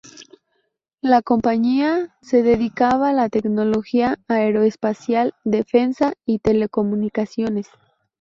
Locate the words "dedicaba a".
2.41-3.13